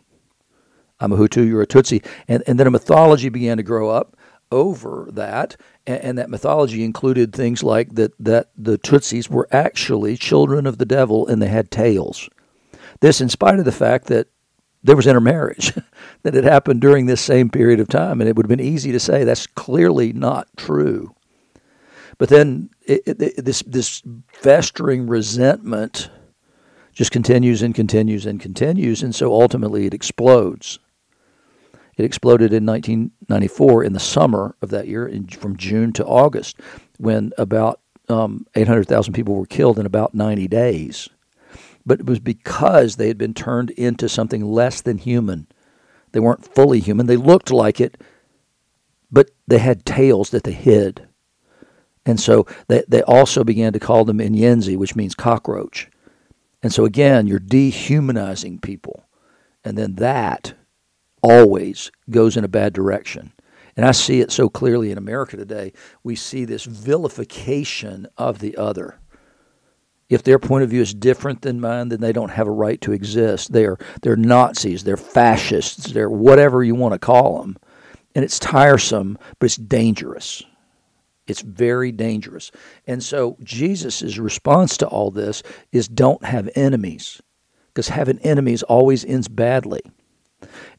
I'm 1.00 1.12
a 1.12 1.18
Hutu, 1.18 1.48
you're 1.48 1.62
a 1.62 1.68
Tutsi, 1.68 2.06
and 2.28 2.44
and 2.48 2.60
then 2.60 2.68
a 2.68 2.72
mythology 2.72 3.30
began 3.30 3.58
to 3.58 3.64
grow 3.64 3.90
up 3.90 4.16
over 4.52 5.08
that, 5.14 5.56
and, 5.88 6.02
and 6.02 6.18
that 6.18 6.30
mythology 6.30 6.84
included 6.84 7.34
things 7.34 7.64
like 7.64 7.96
that 7.96 8.14
that 8.20 8.52
the 8.58 8.78
Tutsis 8.78 9.30
were 9.30 9.48
actually 9.52 10.18
children 10.18 10.68
of 10.68 10.78
the 10.78 10.86
devil 10.86 11.28
and 11.28 11.42
they 11.42 11.48
had 11.48 11.72
tails. 11.72 12.30
This, 13.00 13.22
in 13.22 13.30
spite 13.30 13.58
of 13.58 13.66
the 13.66 13.72
fact 13.72 14.08
that 14.08 14.28
there 14.84 14.96
was 14.96 15.08
intermarriage 15.08 15.74
that 16.24 16.34
had 16.34 16.44
happened 16.44 16.82
during 16.82 17.06
this 17.06 17.22
same 17.22 17.50
period 17.50 17.80
of 17.80 17.88
time, 17.88 18.20
and 18.20 18.30
it 18.30 18.36
would 18.36 18.46
have 18.46 18.58
been 18.58 18.66
easy 18.66 18.92
to 18.92 19.00
say 19.00 19.24
that's 19.24 19.48
clearly 19.48 20.14
not 20.14 20.48
true. 20.58 21.16
But 22.18 22.30
then 22.30 22.70
it, 22.92 23.22
it, 23.22 23.46
this 23.46 23.64
this 23.66 24.02
festering 24.34 25.08
resentment 25.08 26.10
just 26.94 27.12
continues 27.12 27.62
and 27.62 27.74
continues 27.74 28.26
and 28.26 28.40
continues, 28.40 29.02
and 29.04 29.16
so 29.16 29.34
ultimately 29.34 29.86
it 29.86 29.94
explodes. 29.94 30.80
It 31.98 32.06
exploded 32.06 32.54
in 32.54 32.66
1994 32.66 33.84
in 33.84 33.94
the 33.94 34.00
summer 34.00 34.56
of 34.62 34.70
that 34.70 34.88
year, 34.88 35.08
in, 35.08 35.28
from 35.28 35.58
June 35.58 35.94
to 35.94 36.06
August, 36.06 36.60
when 36.98 37.32
about 37.38 37.80
um, 38.10 38.46
800,000 38.56 39.14
people 39.14 39.36
were 39.36 39.46
killed 39.46 39.80
in 39.80 39.86
about 39.86 40.14
90 40.14 40.48
days. 40.48 41.10
But 41.86 42.00
it 42.00 42.06
was 42.06 42.20
because 42.20 42.96
they 42.96 43.08
had 43.08 43.18
been 43.18 43.34
turned 43.34 43.72
into 43.72 44.08
something 44.08 44.44
less 44.46 44.82
than 44.82 44.98
human. 44.98 45.48
They 46.12 46.20
weren't 46.20 46.54
fully 46.54 46.80
human. 46.80 47.08
They 47.08 47.18
looked 47.18 47.52
like 47.52 47.80
it, 47.80 48.00
but 49.12 49.32
they 49.48 49.60
had 49.60 49.86
tails 49.86 50.30
that 50.32 50.44
they 50.44 50.52
hid. 50.52 51.08
And 52.06 52.20
so 52.20 52.48
they, 52.68 52.84
they 52.88 53.04
also 53.04 53.44
began 53.44 53.74
to 53.74 53.80
call 53.80 54.06
them 54.06 54.18
Inyenzi, 54.18 54.78
which 54.78 54.96
means 54.96 55.16
cockroach. 55.16 55.90
And 56.64 56.74
so 56.74 56.86
again, 56.86 57.28
you're 57.28 57.40
dehumanizing 57.40 58.60
people. 58.60 59.06
And 59.64 59.78
then 59.78 59.96
that 59.96 60.54
always 61.22 61.92
goes 62.10 62.38
in 62.38 62.44
a 62.44 62.50
bad 62.50 62.74
direction. 62.74 63.34
And 63.76 63.86
I 63.86 63.92
see 63.92 64.20
it 64.20 64.32
so 64.32 64.50
clearly 64.50 64.92
in 64.92 64.98
America 64.98 65.38
today. 65.38 65.74
We 66.04 66.16
see 66.16 66.46
this 66.46 66.66
vilification 66.66 68.08
of 68.18 68.40
the 68.40 68.58
other. 68.58 69.00
If 70.10 70.24
their 70.24 70.40
point 70.40 70.66
of 70.66 70.70
view 70.70 70.82
is 70.82 70.94
different 70.94 71.42
than 71.42 71.62
mine, 71.62 71.88
then 71.88 72.02
they 72.02 72.12
don't 72.12 72.32
have 72.32 72.48
a 72.48 72.52
right 72.52 72.82
to 72.82 72.92
exist. 72.92 73.54
They're, 73.54 73.78
they're 74.02 74.18
Nazis, 74.18 74.84
they're 74.84 74.98
fascists, 74.98 75.94
they're 75.94 76.10
whatever 76.10 76.64
you 76.64 76.76
want 76.76 76.94
to 76.94 77.00
call 77.00 77.42
them. 77.42 77.58
And 78.14 78.26
it's 78.26 78.38
tiresome, 78.38 79.18
but 79.40 79.46
it's 79.46 79.56
dangerous. 79.56 80.44
It's 81.32 81.42
very 81.42 81.92
dangerous. 81.92 82.52
And 82.86 83.04
so 83.04 83.38
Jesus' 83.44 84.20
response 84.20 84.78
to 84.78 84.88
all 84.88 85.10
this 85.10 85.42
is 85.72 85.88
don't 85.88 86.24
have 86.24 86.50
enemies, 86.56 87.22
because 87.70 87.88
having 87.90 88.20
enemies 88.20 88.62
always 88.62 89.04
ends 89.04 89.28
badly. 89.28 89.82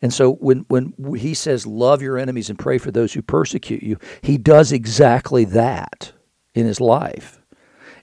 And 0.00 0.12
so 0.12 0.34
when, 0.34 0.64
when 0.68 0.94
he 1.16 1.34
says, 1.34 1.66
love 1.66 2.02
your 2.02 2.18
enemies 2.18 2.50
and 2.50 2.58
pray 2.58 2.78
for 2.78 2.90
those 2.90 3.12
who 3.12 3.22
persecute 3.22 3.82
you, 3.82 3.96
he 4.20 4.36
does 4.38 4.72
exactly 4.72 5.44
that 5.46 6.12
in 6.54 6.66
his 6.66 6.80
life. 6.80 7.40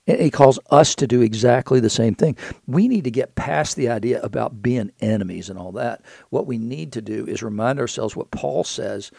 And 0.06 0.18
he 0.18 0.30
calls 0.30 0.58
us 0.70 0.94
to 0.96 1.06
do 1.06 1.20
exactly 1.20 1.78
the 1.78 1.90
same 1.90 2.14
thing. 2.14 2.36
We 2.66 2.88
need 2.88 3.04
to 3.04 3.10
get 3.10 3.34
past 3.34 3.76
the 3.76 3.90
idea 3.90 4.20
about 4.22 4.62
being 4.62 4.90
enemies 5.00 5.50
and 5.50 5.58
all 5.58 5.72
that. 5.72 6.02
What 6.30 6.46
we 6.46 6.58
need 6.58 6.92
to 6.94 7.02
do 7.02 7.26
is 7.26 7.42
remind 7.42 7.78
ourselves 7.78 8.16
what 8.16 8.30
Paul 8.30 8.64
says 8.64 9.12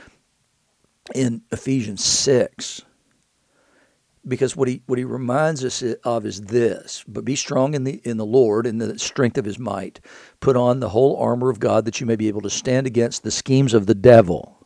in 1.14 1.44
Ephesians 1.52 2.04
6 2.04 2.82
because 4.28 4.56
what 4.56 4.68
he 4.68 4.82
what 4.86 5.00
he 5.00 5.06
reminds 5.06 5.64
us 5.66 5.84
of 6.04 6.26
is 6.26 6.42
this 6.42 7.04
but 7.08 7.26
be 7.26 7.36
strong 7.36 7.74
in 7.74 7.84
the 7.84 8.02
in 8.04 8.18
the 8.18 8.26
lord 8.26 8.68
in 8.68 8.78
the 8.78 9.00
strength 9.00 9.38
of 9.38 9.46
his 9.46 9.60
might. 9.60 10.00
Put 10.40 10.56
on 10.56 10.80
the 10.80 10.90
whole 10.90 11.18
armor 11.18 11.50
of 11.50 11.60
god 11.60 11.86
that 11.86 12.00
you 12.00 12.06
may 12.06 12.16
be 12.16 12.28
able 12.28 12.42
to 12.42 12.50
stand 12.50 12.88
against 12.88 13.24
the 13.24 13.32
schemes 13.32 13.74
of 13.74 13.86
the 13.86 13.96
devil. 13.96 14.66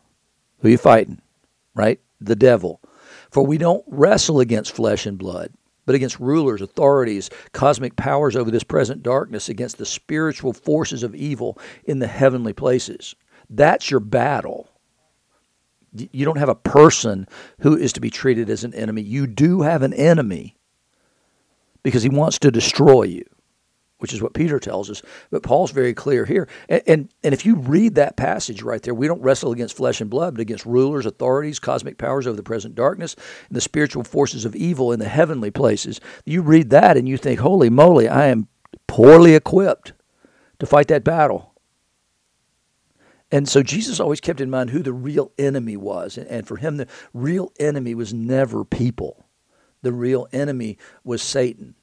Who 0.60 0.70
you 0.70 0.78
fighting? 0.78 1.22
Right? 1.74 2.00
The 2.20 2.36
devil. 2.36 2.82
For 3.32 3.46
we 3.46 3.58
don't 3.58 3.84
wrestle 3.88 4.40
against 4.40 4.76
flesh 4.76 5.06
and 5.06 5.18
blood 5.18 5.52
but 5.86 5.96
against 5.96 6.20
rulers 6.20 6.62
authorities 6.62 7.30
cosmic 7.54 7.96
powers 7.96 8.36
over 8.36 8.52
this 8.52 8.64
present 8.64 9.04
darkness 9.04 9.50
against 9.50 9.78
the 9.78 9.86
spiritual 9.86 10.54
forces 10.54 11.04
of 11.04 11.16
evil 11.16 11.58
in 11.84 12.00
the 12.00 12.08
heavenly 12.08 12.54
places. 12.54 13.16
That's 13.50 13.92
your 13.92 14.00
battle 14.00 14.70
You 16.12 16.26
don't 16.26 16.38
have 16.38 16.50
a 16.50 16.56
person 16.56 17.28
who 17.60 17.78
is 17.78 17.94
to 17.94 18.00
be 18.00 18.10
treated 18.10 18.50
as 18.50 18.64
an 18.64 18.74
enemy. 18.74 19.02
You 19.02 19.28
do 19.28 19.62
have 19.62 19.82
an 19.82 19.94
enemy 19.94 20.58
because 21.84 22.04
he 22.04 22.10
wants 22.10 22.40
to 22.40 22.52
destroy 22.52 23.04
you, 23.04 23.24
which 24.00 24.14
is 24.14 24.22
what 24.22 24.34
Peter 24.34 24.60
tells 24.60 24.90
us. 24.90 25.02
But 25.30 25.44
Paul's 25.44 25.72
very 25.72 25.94
clear 25.94 26.26
here. 26.26 26.48
And, 26.68 26.82
and, 26.88 27.14
and 27.24 27.34
if 27.34 27.46
you 27.46 27.56
read 27.56 27.96
that 27.96 28.18
passage 28.18 28.62
right 28.62 28.82
there, 28.82 28.94
we 28.94 29.08
don't 29.08 29.22
wrestle 29.22 29.52
against 29.52 29.78
flesh 29.78 30.02
and 30.02 30.10
blood, 30.10 30.34
but 30.34 30.42
against 30.42 30.66
rulers, 30.66 31.06
authorities, 31.06 31.60
cosmic 31.60 31.98
powers 31.98 32.28
over 32.28 32.36
the 32.36 32.44
present 32.44 32.76
darkness, 32.76 33.16
and 33.48 33.56
the 33.56 33.62
spiritual 33.62 34.04
forces 34.04 34.46
of 34.46 34.56
evil 34.56 34.92
in 34.92 35.00
the 35.00 35.08
heavenly 35.08 35.52
places. 35.52 36.02
You 36.26 36.42
read 36.42 36.72
that 36.72 36.98
and 36.98 37.08
you 37.08 37.18
think, 37.18 37.40
holy 37.40 37.70
moly, 37.70 38.08
I 38.08 38.28
am 38.28 38.48
poorly 38.88 39.36
equipped 39.36 39.94
to 40.60 40.66
fight 40.66 40.88
that 40.90 41.04
battle. 41.04 41.55
And 43.36 43.50
so 43.50 43.62
Jesus 43.62 44.00
always 44.00 44.22
kept 44.22 44.40
in 44.40 44.50
mind 44.50 44.70
who 44.70 44.82
the 44.82 44.94
real 44.94 45.34
enemy 45.38 45.76
was. 45.76 46.18
And 46.18 46.48
for 46.48 46.56
him, 46.56 46.78
the 46.78 46.88
real 47.14 47.52
enemy 47.60 47.94
was 47.94 48.14
never 48.14 48.64
people, 48.64 49.26
the 49.82 49.92
real 49.92 50.30
enemy 50.32 50.78
was 51.04 51.22
Satan. 51.22 51.76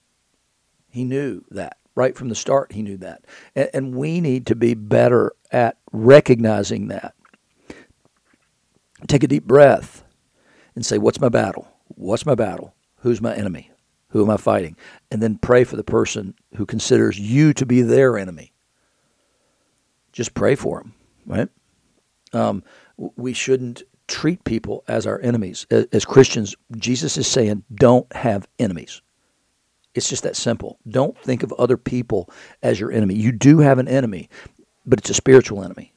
He 0.88 1.04
knew 1.04 1.44
that. 1.50 1.76
Right 1.94 2.16
from 2.16 2.30
the 2.30 2.35
start, 2.35 2.73
he 2.73 2.80
knew 2.80 2.97
that. 2.97 3.26
And, 3.54 3.94
we 3.94 4.23
need 4.23 4.47
to 4.47 4.54
be 4.54 4.73
better 4.73 5.32
at 5.50 5.76
recognizing 5.92 6.88
that. 6.88 7.14
Take 9.06 9.23
a 9.23 9.28
deep 9.28 9.44
breath 9.44 10.04
and 10.75 10.87
say, 10.87 10.97
What's 10.97 11.21
my 11.21 11.28
battle? 11.28 11.68
What's 11.88 12.25
my 12.25 12.35
battle? 12.35 12.75
Who's 13.00 13.21
my 13.21 13.35
enemy? 13.35 13.71
Who 14.09 14.25
am 14.25 14.30
I 14.30 14.38
fighting? 14.38 14.75
And 15.11 15.21
then 15.21 15.37
pray 15.37 15.64
for 15.64 15.76
the 15.76 15.85
person 15.85 16.32
who 16.56 16.64
considers 16.64 17.21
you 17.21 17.52
to 17.52 17.66
be 17.66 17.82
their 17.82 18.16
enemy. 18.16 18.54
Just 20.12 20.32
pray 20.32 20.54
for 20.54 20.78
them 20.78 20.94
right? 21.26 21.49
Um, 22.33 22.62
we 22.97 23.33
shouldn't 23.33 23.83
treat 24.09 24.45
people 24.45 24.85
as 24.88 25.07
our 25.07 25.21
enemies. 25.21 25.67
As 25.71 26.05
Christians, 26.05 26.55
Jesus 26.76 27.17
is 27.17 27.26
saying, 27.26 27.64
don't 27.75 28.11
have 28.14 28.47
enemies. 28.59 29.00
It's 29.95 30.09
just 30.09 30.23
that 30.23 30.37
simple. 30.37 30.79
Don't 30.88 31.17
think 31.19 31.43
of 31.43 31.52
other 31.52 31.76
people 31.76 32.31
as 32.62 32.81
your 32.81 32.91
enemy. 32.91 33.14
You 33.14 33.33
do 33.33 33.59
have 33.59 33.79
an 33.79 33.88
enemy, 33.88 34.29
but 34.87 34.99
it's 34.99 35.11
a 35.11 35.14
spiritual 35.14 35.62
enemy. 35.62 35.93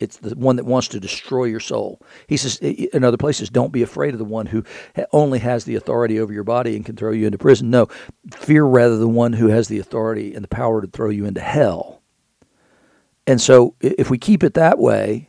It's 0.00 0.18
the 0.18 0.36
one 0.36 0.56
that 0.56 0.64
wants 0.64 0.88
to 0.88 1.00
destroy 1.00 1.44
your 1.44 1.60
soul. 1.60 2.00
He 2.28 2.36
says 2.36 2.58
in 2.58 3.02
other 3.02 3.16
places, 3.16 3.50
don't 3.50 3.72
be 3.72 3.82
afraid 3.82 4.14
of 4.14 4.18
the 4.18 4.24
one 4.24 4.46
who 4.46 4.62
only 5.12 5.40
has 5.40 5.64
the 5.64 5.74
authority 5.74 6.20
over 6.20 6.32
your 6.32 6.44
body 6.44 6.76
and 6.76 6.86
can 6.86 6.94
throw 6.94 7.10
you 7.10 7.26
into 7.26 7.38
prison. 7.38 7.70
No, 7.70 7.88
fear 8.32 8.64
rather 8.64 8.96
the 8.96 9.08
one 9.08 9.32
who 9.32 9.48
has 9.48 9.66
the 9.66 9.80
authority 9.80 10.34
and 10.34 10.44
the 10.44 10.48
power 10.48 10.80
to 10.80 10.86
throw 10.86 11.10
you 11.10 11.24
into 11.24 11.40
hell. 11.40 11.97
And 13.28 13.42
so 13.42 13.74
if 13.78 14.08
we 14.08 14.16
keep 14.16 14.42
it 14.42 14.54
that 14.54 14.78
way, 14.78 15.28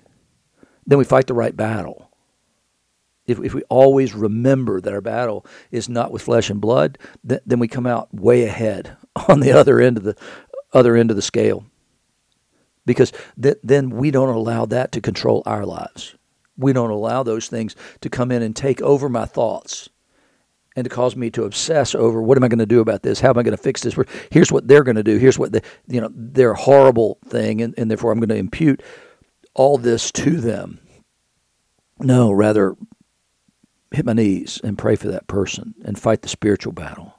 then 0.88 0.98
we 0.98 1.04
fight 1.04 1.28
the 1.28 1.34
right 1.34 1.56
battle. 1.56 2.10
If, 3.28 3.42
if 3.42 3.54
we 3.54 3.62
always 3.64 4.16
remember 4.16 4.80
that 4.80 4.94
our 4.94 5.02
battle 5.02 5.46
is 5.70 5.90
not 5.90 6.10
with 6.10 6.22
flesh 6.22 6.50
and 6.50 6.62
blood, 6.62 6.98
th- 7.28 7.42
then 7.46 7.60
we 7.60 7.68
come 7.68 7.86
out 7.86 8.12
way 8.14 8.44
ahead 8.46 8.96
on 9.28 9.42
the 9.42 9.52
other 9.52 9.82
end 9.82 9.98
of 9.98 10.04
the 10.04 10.16
other 10.72 10.96
end 10.96 11.10
of 11.12 11.18
the 11.18 11.22
scale. 11.22 11.66
Because 12.86 13.12
th- 13.40 13.60
then 13.64 13.90
we 13.90 14.12
don't 14.12 14.30
allow 14.30 14.66
that 14.68 14.94
to 14.94 15.02
control 15.02 15.44
our 15.46 15.66
lives. 15.66 16.16
We 16.56 16.72
don't 16.72 16.92
allow 16.92 17.24
those 17.24 17.50
things 17.50 17.76
to 18.00 18.10
come 18.10 18.32
in 18.32 18.42
and 18.42 18.56
take 18.56 18.82
over 18.82 19.10
my 19.10 19.26
thoughts 19.26 19.90
and 20.80 20.90
to 20.90 20.96
cause 20.96 21.18
me 21.18 21.30
to 21.32 21.44
obsess 21.44 21.94
over 21.94 22.22
what 22.22 22.38
am 22.38 22.44
I 22.44 22.48
going 22.48 22.60
to 22.60 22.66
do 22.66 22.80
about 22.80 23.04
this? 23.04 23.20
How 23.20 23.32
am 23.32 23.38
I 23.38 23.44
going 23.44 23.56
to 23.56 23.62
fix 23.62 23.82
this? 23.82 23.98
Here's 24.32 24.50
what 24.50 24.66
they're 24.66 24.86
going 24.86 24.96
to 24.96 25.04
do. 25.04 25.18
Here's 25.18 25.38
what 25.38 25.52
the, 25.52 25.62
you 25.88 26.00
know 26.00 26.10
their 26.14 26.54
horrible 26.54 27.20
thing, 27.26 27.62
and, 27.62 27.74
and 27.78 27.92
therefore 27.92 28.14
I'm 28.14 28.20
going 28.20 28.30
to 28.30 28.36
impute 28.36 28.82
all 29.54 29.78
this 29.78 30.10
to 30.14 30.40
them. 30.40 30.80
No, 32.00 32.32
rather 32.32 32.78
hit 33.92 34.06
my 34.06 34.14
knees 34.14 34.62
and 34.64 34.78
pray 34.78 34.96
for 34.96 35.10
that 35.10 35.28
person 35.28 35.76
and 35.84 36.00
fight 36.00 36.22
the 36.22 36.30
spiritual 36.30 36.72
battle. 36.72 37.14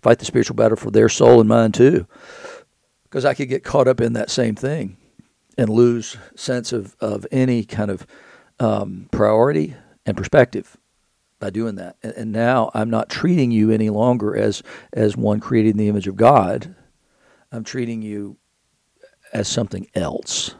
Fight 0.00 0.20
the 0.20 0.24
spiritual 0.24 0.54
battle 0.54 0.76
for 0.76 0.92
their 0.92 1.08
soul 1.08 1.40
and 1.40 1.48
mine 1.48 1.72
too, 1.72 2.06
because 3.02 3.24
I 3.24 3.34
could 3.34 3.48
get 3.48 3.64
caught 3.64 3.88
up 3.88 4.00
in 4.00 4.12
that 4.12 4.30
same 4.30 4.54
thing 4.54 4.96
and 5.58 5.68
lose 5.68 6.16
sense 6.36 6.72
of 6.72 6.94
of 7.00 7.26
any 7.32 7.64
kind 7.64 7.90
of 7.90 8.06
um, 8.60 9.08
priority 9.10 9.74
and 10.06 10.16
perspective 10.16 10.76
by 11.40 11.50
doing 11.50 11.74
that. 11.76 11.96
And, 12.02 12.12
and 12.12 12.32
now 12.32 12.70
I'm 12.74 12.90
not 12.90 13.08
treating 13.08 13.50
you 13.50 13.72
any 13.72 13.90
longer 13.90 14.36
as 14.36 14.62
as 14.92 15.16
one 15.16 15.40
created 15.40 15.70
in 15.70 15.78
the 15.78 15.88
image 15.88 16.06
of 16.06 16.14
God. 16.14 16.76
I'm 17.50 17.64
treating 17.64 18.02
you 18.02 18.36
as 19.32 19.48
something 19.48 19.88
else. 19.94 20.54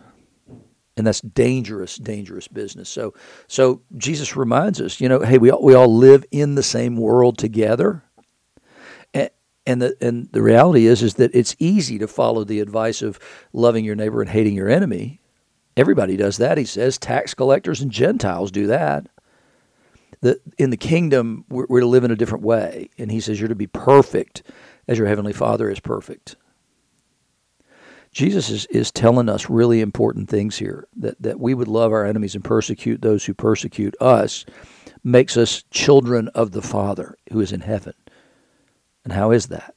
And 0.97 1.07
that's 1.07 1.21
dangerous, 1.21 1.97
dangerous 1.97 2.49
business. 2.49 2.89
So, 2.89 3.15
so 3.47 3.83
Jesus 3.97 4.37
reminds 4.37 4.81
us, 4.81 5.01
you 5.01 5.09
know, 5.09 5.21
hey, 5.21 5.39
we 5.39 5.51
all, 5.51 5.63
we 5.63 5.73
all 5.75 5.95
live 5.95 6.25
in 6.31 6.57
the 6.57 6.63
same 6.63 6.97
world 6.97 7.39
together, 7.39 8.03
and, 9.15 9.31
and 9.65 9.81
the 9.81 9.97
and 10.01 10.29
the 10.33 10.43
reality 10.43 10.87
is 10.87 11.03
is 11.03 11.15
that 11.15 11.35
it's 11.35 11.57
easy 11.59 11.99
to 11.99 12.09
follow 12.09 12.45
the 12.45 12.61
advice 12.61 13.03
of 13.03 13.19
loving 13.53 13.85
your 13.85 13.95
neighbor 13.95 14.21
and 14.21 14.31
hating 14.31 14.55
your 14.55 14.69
enemy. 14.69 15.21
Everybody 15.77 16.17
does 16.17 16.39
that. 16.39 16.59
He 16.59 16.65
says 16.65 16.99
tax 16.99 17.33
collectors 17.33 17.81
and 17.81 17.91
Gentiles 17.91 18.51
do 18.51 18.67
that 18.67 19.07
the 20.21 20.41
in 20.59 20.71
the 20.71 20.77
kingdom 20.77 21.45
we're, 21.49 21.67
we're 21.69 21.81
to 21.81 21.87
live 21.87 22.05
in 22.05 22.11
a 22.11 22.17
different 22.17 22.45
way, 22.45 22.91
and 22.99 23.11
He 23.11 23.21
says 23.21 23.39
you're 23.41 23.49
to 23.49 23.55
be 23.55 23.67
perfect 23.67 24.43
as 24.89 24.99
your 24.99 25.07
heavenly 25.07 25.33
Father 25.33 25.71
is 25.71 25.81
perfect. 25.81 26.37
Jesus 28.13 28.51
is, 28.51 28.67
is 28.67 28.91
telling 28.91 29.29
us 29.29 29.49
really 29.49 29.81
important 29.81 30.29
things 30.29 30.59
here 30.59 30.89
that, 30.97 31.21
that 31.23 31.39
we 31.39 31.55
would 31.55 31.69
love 31.69 31.93
our 31.93 32.05
enemies 32.05 32.35
and 32.35 32.43
persecute 32.43 33.03
those 33.03 33.25
who 33.25 33.35
persecute 33.35 33.95
us 34.01 34.45
makes 35.05 35.37
us 35.37 35.63
children 35.71 36.29
of 36.29 36.51
the 36.51 36.63
Father 36.63 37.17
who 37.33 37.41
is 37.41 37.53
in 37.53 37.61
heaven. 37.61 37.95
And 39.05 39.13
how 39.13 39.31
is 39.31 39.47
that? 39.47 39.75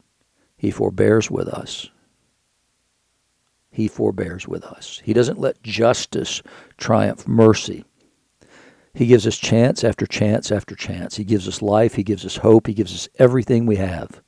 He 0.57 0.71
forbears 0.71 1.29
with 1.29 1.47
us. 1.47 1.89
He 3.69 3.87
forbears 3.87 4.47
with 4.47 4.63
us. 4.63 5.01
He 5.03 5.13
doesn't 5.13 5.39
let 5.39 5.63
justice 5.63 6.41
triumph 6.77 7.27
mercy. 7.27 7.85
He 8.93 9.07
gives 9.07 9.25
us 9.25 9.37
chance 9.37 9.83
after 9.83 10.05
chance 10.05 10.51
after 10.51 10.75
chance. 10.75 11.15
He 11.15 11.23
gives 11.23 11.47
us 11.47 11.61
life. 11.61 11.95
He 11.95 12.03
gives 12.03 12.25
us 12.25 12.37
hope. 12.37 12.67
He 12.67 12.73
gives 12.73 12.93
us 12.93 13.09
everything 13.17 13.65
we 13.65 13.77
have. 13.77 14.21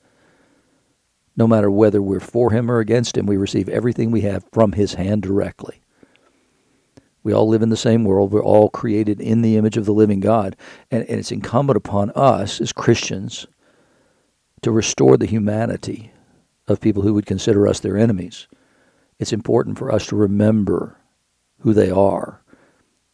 No 1.37 1.47
matter 1.47 1.69
whether 1.69 2.01
we're 2.01 2.19
for 2.19 2.51
Him 2.51 2.71
or 2.71 2.79
against 2.79 3.17
Him, 3.17 3.25
we 3.25 3.37
receive 3.37 3.69
everything 3.69 4.09
we 4.09 4.21
have 4.21 4.45
from 4.51 4.71
His 4.71 4.95
hand 4.95 5.21
directly. 5.21 5.81
We 7.21 7.33
all 7.33 7.47
live 7.47 7.61
in 7.61 7.69
the 7.69 7.77
same 7.77 8.03
world. 8.03 8.31
We're 8.31 8.43
all 8.43 8.69
created 8.69 9.19
in 9.19 9.41
the 9.41 9.57
image 9.57 9.77
of 9.77 9.85
the 9.85 9.93
living 9.93 10.19
God. 10.19 10.55
And, 10.89 11.03
and 11.09 11.19
it's 11.19 11.31
incumbent 11.31 11.77
upon 11.77 12.11
us 12.11 12.61
as 12.61 12.71
Christians 12.71 13.47
to 14.61 14.71
restore 14.71 15.17
the 15.17 15.25
humanity 15.25 16.11
of 16.67 16.81
people 16.81 17.03
who 17.03 17.13
would 17.13 17.25
consider 17.25 17.67
us 17.67 17.79
their 17.79 17.97
enemies. 17.97 18.47
It's 19.19 19.33
important 19.33 19.77
for 19.77 19.91
us 19.91 20.07
to 20.07 20.15
remember 20.15 20.97
who 21.59 21.73
they 21.73 21.89
are, 21.89 22.41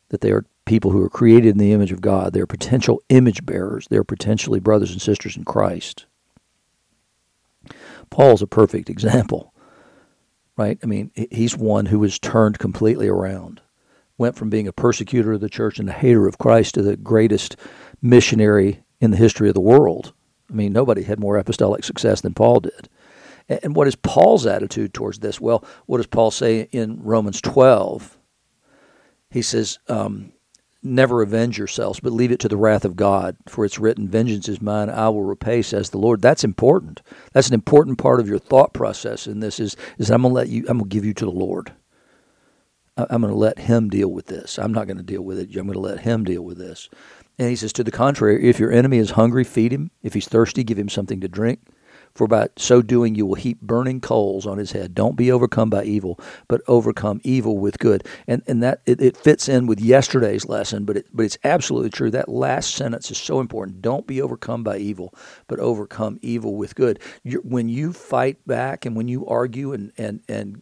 that 0.10 0.22
they 0.22 0.32
are 0.32 0.46
people 0.72 0.92
who 0.92 1.04
are 1.04 1.10
created 1.10 1.50
in 1.50 1.58
the 1.58 1.74
image 1.74 1.92
of 1.92 2.00
God. 2.00 2.32
They're 2.32 2.48
potential 2.48 3.04
image 3.10 3.46
bearers. 3.46 3.88
They're 3.90 4.06
potentially 4.06 4.62
brothers 4.62 4.94
and 4.94 5.02
sisters 5.02 5.36
in 5.36 5.44
Christ. 5.44 6.06
Paul's 8.10 8.42
a 8.42 8.48
perfect 8.48 8.90
example, 8.90 9.54
right? 10.56 10.80
I 10.82 10.86
mean, 10.86 11.12
he's 11.30 11.58
one 11.58 11.88
who 11.88 12.00
was 12.00 12.18
turned 12.18 12.58
completely 12.58 13.10
around, 13.10 13.60
went 14.18 14.38
from 14.38 14.50
being 14.50 14.66
a 14.66 14.72
persecutor 14.72 15.34
of 15.34 15.42
the 15.42 15.50
church 15.50 15.78
and 15.78 15.90
a 15.90 15.92
hater 15.92 16.26
of 16.26 16.38
Christ 16.38 16.76
to 16.76 16.82
the 16.82 16.96
greatest 16.96 17.58
missionary 18.02 18.82
in 19.02 19.12
the 19.12 19.18
history 19.18 19.50
of 19.50 19.56
the 19.56 19.60
world. 19.60 20.14
I 20.50 20.54
mean, 20.54 20.72
nobody 20.72 21.04
had 21.04 21.20
more 21.20 21.36
apostolic 21.36 21.84
success 21.84 22.22
than 22.22 22.34
Paul 22.34 22.62
did. 22.62 22.88
And 23.50 23.76
what 23.76 23.90
is 23.90 23.98
Paul's 23.98 24.46
attitude 24.46 24.94
towards 24.94 25.20
this? 25.20 25.42
Well, 25.42 25.66
what 25.86 25.98
does 25.98 26.08
Paul 26.08 26.32
say 26.32 26.70
in 26.72 27.04
Romans 27.04 27.42
12? 27.42 28.18
He 29.32 29.42
says, 29.42 29.78
um, 29.90 30.32
Never 30.84 31.22
avenge 31.22 31.58
yourselves, 31.58 32.00
but 32.00 32.12
leave 32.12 32.32
it 32.32 32.40
to 32.40 32.48
the 32.48 32.58
wrath 32.58 32.86
of 32.86 32.96
God. 32.96 33.38
For 33.48 33.66
it's 33.66 33.78
written, 33.78 34.10
Vengeance 34.10 34.50
is 34.50 34.62
mine, 34.62 34.90
I 34.90 35.10
will 35.10 35.24
repay, 35.24 35.62
says 35.62 35.92
the 35.92 36.00
Lord. 36.00 36.22
That's 36.22 36.44
important. 36.44 37.02
That's 37.34 37.48
an 37.48 37.54
important 37.54 38.00
part 38.00 38.20
of 38.20 38.28
your 38.28 38.40
thought 38.40 38.74
process 38.74 39.28
in 39.28 39.42
this 39.42 39.60
is, 39.60 39.78
is 40.00 40.10
I'm 40.10 40.24
gonna 40.24 40.34
let 40.34 40.50
you 40.50 40.66
I'm 40.68 40.80
gonna 40.80 40.90
give 40.90 41.06
you 41.06 41.14
to 41.14 41.26
the 41.26 41.32
Lord. 41.32 41.74
I'm 42.98 43.22
going 43.22 43.34
to 43.34 43.40
let 43.40 43.58
him 43.58 43.90
deal 43.90 44.10
with 44.10 44.28
this. 44.28 44.60
I'm 44.60 44.74
not 44.74 44.86
going 44.86 44.98
to 44.98 45.04
deal 45.04 45.22
with 45.22 45.40
it. 45.40 45.56
I'm 45.56 45.66
going 45.66 45.74
to 45.74 45.80
let 45.80 46.02
him 46.02 46.26
deal 46.26 46.44
with 46.44 46.58
this. 46.58 46.90
And 47.40 47.50
he 47.50 47.56
says, 47.56 47.72
to 47.74 47.86
the 47.86 47.90
contrary, 47.90 48.48
if 48.48 48.60
your 48.60 48.72
enemy 48.72 48.98
is 48.98 49.12
hungry, 49.12 49.46
feed 49.46 49.72
him. 49.72 49.92
If 50.04 50.14
he's 50.14 50.28
thirsty, 50.28 50.64
give 50.64 50.78
him 50.78 50.90
something 50.90 51.22
to 51.22 51.30
drink 51.30 51.62
for 52.14 52.28
by 52.28 52.50
so 52.58 52.82
doing 52.82 53.16
you 53.16 53.26
will 53.26 53.36
heap 53.36 53.62
burning 53.62 54.02
coals 54.02 54.46
on 54.46 54.58
his 54.58 54.72
head. 54.72 54.94
Don't 54.94 55.16
be 55.16 55.32
overcome 55.32 55.70
by 55.70 55.84
evil, 55.84 56.20
but 56.48 56.62
overcome 56.68 57.22
evil 57.24 57.58
with 57.58 57.80
good. 57.80 58.06
And 58.28 58.44
and 58.48 58.62
that 58.64 58.82
it, 58.86 59.02
it 59.02 59.18
fits 59.18 59.48
in 59.48 59.68
with 59.68 59.80
yesterday's 59.80 60.48
lesson, 60.48 60.86
but 60.86 60.98
it, 60.98 61.08
but 61.14 61.26
it's 61.26 61.38
absolutely 61.44 61.90
true. 61.90 62.12
That 62.12 62.30
last 62.30 62.76
sentence 62.76 63.12
is 63.12 63.18
so 63.18 63.40
important. 63.40 63.82
Don't 63.82 64.08
be 64.08 64.22
overcome 64.22 64.64
by 64.64 64.78
evil, 64.78 65.14
but 65.48 65.60
overcome 65.60 66.20
evil 66.22 66.56
with 66.56 66.76
good. 66.76 67.00
You're, 67.24 67.42
when 67.42 67.70
you 67.70 67.94
fight 67.94 68.46
back 68.48 68.86
and 68.86 68.96
when 68.96 69.08
you 69.08 69.26
argue 69.28 69.74
and 69.74 69.92
and 69.98 70.22
and 70.28 70.62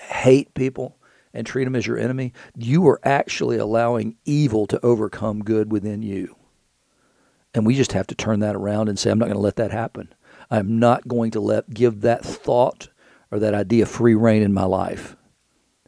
hate 0.00 0.54
people 0.54 0.96
and 1.34 1.46
treat 1.46 1.64
them 1.64 1.76
as 1.76 1.86
your 1.86 1.98
enemy, 1.98 2.32
you 2.56 2.86
are 2.88 3.00
actually 3.04 3.58
allowing 3.58 4.16
evil 4.24 4.66
to 4.66 4.84
overcome 4.84 5.44
good 5.44 5.70
within 5.70 6.02
you. 6.02 6.36
And 7.54 7.66
we 7.66 7.74
just 7.74 7.92
have 7.92 8.06
to 8.08 8.14
turn 8.14 8.40
that 8.40 8.56
around 8.56 8.88
and 8.88 8.98
say, 8.98 9.10
I'm 9.10 9.18
not 9.18 9.26
going 9.26 9.36
to 9.36 9.42
let 9.42 9.56
that 9.56 9.70
happen. 9.70 10.12
I'm 10.50 10.78
not 10.78 11.06
going 11.08 11.30
to 11.32 11.40
let 11.40 11.70
give 11.70 12.00
that 12.02 12.24
thought 12.24 12.88
or 13.30 13.38
that 13.38 13.54
idea 13.54 13.86
free 13.86 14.14
reign 14.14 14.42
in 14.42 14.52
my 14.52 14.64
life 14.64 15.16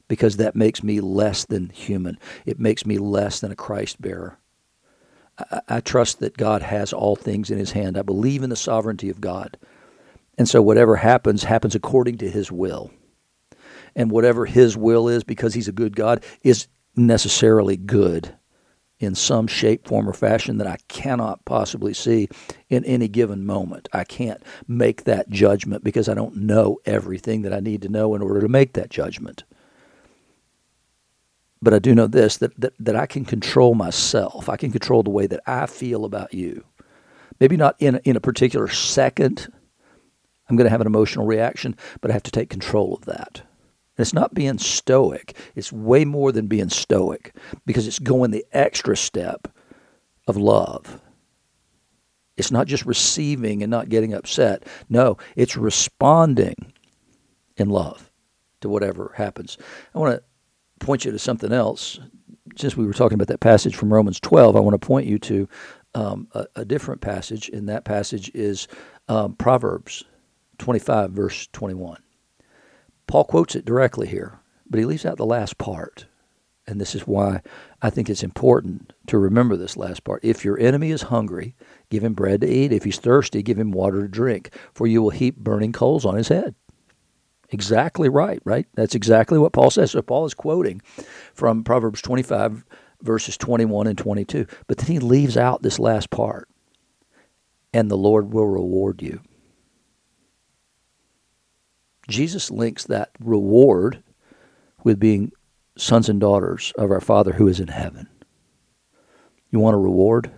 because 0.09 0.37
that 0.37 0.57
makes 0.57 0.83
me 0.83 1.01
less 1.01 1.45
than 1.45 1.71
human. 1.71 2.19
It 2.45 2.59
makes 2.59 2.85
me 2.85 2.99
less 2.99 3.41
than 3.41 3.53
a 3.53 3.57
Christ 3.57 4.03
bearer. 4.03 4.39
I, 5.39 5.61
I 5.69 5.81
trust 5.81 6.19
that 6.21 6.37
God 6.37 6.63
has 6.63 6.93
all 6.93 7.17
things 7.17 7.51
in 7.51 7.59
his 7.59 7.73
hand. 7.73 7.97
I 7.97 8.03
believe 8.03 8.43
in 8.43 8.51
the 8.51 8.57
sovereignty 8.57 9.09
of 9.09 9.21
God. 9.21 9.57
And 10.37 10.49
so 10.49 10.61
whatever 10.63 10.97
happens, 10.97 11.45
happens 11.45 11.75
according 11.75 12.19
to 12.19 12.31
his 12.31 12.51
will. 12.51 12.91
And 13.95 14.11
whatever 14.11 14.47
his 14.47 14.77
will 14.77 15.09
is, 15.09 15.25
because 15.25 15.55
he's 15.55 15.69
a 15.69 15.73
good 15.73 15.97
God, 15.97 16.25
is 16.43 16.69
necessarily 16.97 17.77
good 17.77 18.35
in 19.01 19.15
some 19.15 19.47
shape, 19.47 19.89
form, 19.89 20.09
or 20.09 20.13
fashion 20.13 20.59
that 20.59 20.67
I 20.67 20.77
cannot 20.89 21.45
possibly 21.47 21.95
see 21.95 22.29
in 22.69 22.85
any 22.85 23.09
given 23.09 23.45
moment. 23.45 23.89
I 23.93 24.05
can't 24.05 24.43
make 24.69 25.05
that 25.05 25.31
judgment 25.31 25.83
because 25.83 26.09
I 26.09 26.15
don't 26.15 26.37
know 26.37 26.79
everything 26.85 27.43
that 27.43 27.55
I 27.55 27.61
need 27.61 27.83
to 27.83 27.89
know 27.89 28.15
in 28.15 28.23
order 28.23 28.41
to 28.41 28.49
make 28.49 28.75
that 28.75 28.91
judgment. 28.91 29.45
But 31.63 31.75
I 31.75 31.79
do 31.79 31.95
know 31.95 32.07
this 32.07 32.37
that, 32.39 32.59
that, 32.61 32.75
that 32.79 32.97
I 32.97 33.07
can 33.07 33.25
control 33.25 33.75
myself. 33.75 34.49
I 34.49 34.57
can 34.57 34.71
control 34.71 35.03
the 35.03 35.11
way 35.11 35.27
that 35.27 35.41
I 35.47 35.67
feel 35.67 36.05
about 36.05 36.33
you. 36.35 36.65
Maybe 37.39 37.57
not 37.57 37.77
in 37.79 37.97
in 38.05 38.17
a 38.17 38.21
particular 38.21 38.69
second, 38.69 39.51
I'm 40.49 40.57
going 40.57 40.67
to 40.67 40.71
have 40.71 40.81
an 40.81 40.87
emotional 40.87 41.27
reaction, 41.27 41.77
but 42.01 42.11
I 42.11 42.15
have 42.15 42.23
to 42.25 42.31
take 42.31 42.51
control 42.51 42.95
of 42.95 43.07
that. 43.07 43.43
And 44.01 44.07
it's 44.07 44.15
not 44.15 44.33
being 44.33 44.57
stoic, 44.57 45.37
it's 45.55 45.71
way 45.71 46.07
more 46.07 46.33
than 46.33 46.47
being 46.47 46.71
stoic 46.71 47.37
because 47.67 47.87
it's 47.87 47.99
going 47.99 48.31
the 48.31 48.47
extra 48.51 48.97
step 48.97 49.47
of 50.27 50.39
love. 50.39 51.03
It's 52.39 52.51
not 52.51 52.67
just 52.67 52.87
receiving 52.87 53.63
and 53.63 53.71
not 53.71 53.91
getting 53.91 54.15
upset. 54.15 54.67
No, 54.89 55.19
it's 55.37 55.55
responding 55.55 56.73
in 57.59 57.69
love 57.69 58.11
to 58.63 58.71
whatever 58.71 59.13
happens. 59.17 59.59
I 59.95 59.99
want 59.99 60.17
to 60.17 60.87
point 60.87 61.05
you 61.05 61.13
to 61.13 61.19
something 61.19 61.53
else. 61.53 62.01
Since 62.57 62.79
we 62.79 62.87
were 62.87 62.95
talking 62.95 63.17
about 63.17 63.29
that 63.29 63.41
passage 63.41 63.77
from 63.77 63.93
Romans 63.93 64.19
12, 64.19 64.57
I 64.57 64.61
want 64.61 64.81
to 64.81 64.87
point 64.87 65.09
you 65.09 65.19
to 65.19 65.47
um, 65.95 66.27
a, 66.33 66.47
a, 66.57 66.65
different 66.65 67.03
passage, 67.03 67.51
and 67.51 67.69
that 67.69 67.85
passage 67.85 68.31
is 68.33 68.67
um, 69.09 69.35
Proverbs 69.35 70.05
25, 70.57 71.11
verse 71.11 71.49
21. 71.53 71.99
Paul 73.11 73.25
quotes 73.25 73.57
it 73.57 73.65
directly 73.65 74.07
here, 74.07 74.39
but 74.69 74.79
he 74.79 74.87
leaves 74.87 75.05
out 75.05 75.17
the 75.17 75.27
last 75.27 75.59
part. 75.59 76.07
And 76.69 76.81
this 76.81 76.95
is 76.95 77.09
why 77.09 77.41
I 77.83 77.91
think 77.91 78.09
it's 78.09 78.23
important 78.23 78.93
to 79.09 79.19
remember 79.19 79.57
this 79.57 79.77
last 79.77 80.05
part. 80.05 80.25
If 80.25 80.45
your 80.45 80.57
enemy 80.61 80.93
is 80.93 81.03
hungry, 81.03 81.57
give 81.89 82.05
him 82.05 82.15
bread 82.15 82.43
to 82.43 82.49
eat. 82.49 82.73
If 82.73 82.85
he's 82.85 83.01
thirsty, 83.01 83.43
give 83.43 83.59
him 83.59 83.73
water 83.73 84.03
to 84.03 84.07
drink, 84.07 84.55
for 84.73 84.87
you 84.87 85.03
will 85.03 85.11
heap 85.11 85.39
burning 85.39 85.73
coals 85.73 86.05
on 86.05 86.15
his 86.15 86.29
head. 86.29 86.55
Exactly 87.49 88.09
right, 88.09 88.41
right? 88.45 88.69
That's 88.75 88.95
exactly 88.95 89.39
what 89.39 89.53
Paul 89.53 89.71
says. 89.71 89.91
So 89.91 90.03
Paul 90.03 90.27
is 90.27 90.35
quoting 90.35 90.81
from 91.35 91.65
Proverbs 91.65 92.01
25, 92.03 92.65
verses 93.03 93.37
21 93.37 93.89
and 93.89 93.99
22. 93.99 94.47
But 94.69 94.79
then 94.79 94.87
he 94.87 95.01
leaves 95.01 95.37
out 95.37 95.63
this 95.63 95.81
last 95.81 96.11
part. 96.11 96.49
And 97.75 97.91
the 97.91 97.99
Lord 97.99 98.33
will 98.33 98.47
reward 98.47 99.03
you. 99.03 99.21
Jesus 102.11 102.51
links 102.51 102.85
that 102.85 103.11
reward 103.21 104.03
with 104.85 104.99
being 104.99 105.33
sons 105.77 106.09
and 106.09 106.21
daughters 106.21 106.73
of 106.77 106.91
our 106.91 107.01
Father 107.01 107.33
who 107.33 107.49
is 107.49 107.61
in 107.61 107.69
heaven. 107.69 108.09
You 109.51 109.61
want 109.61 109.75
a 109.75 109.79
reward? 109.79 110.31